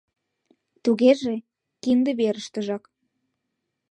[0.83, 1.35] Тугеже,
[1.83, 2.83] кинде верыштыжак.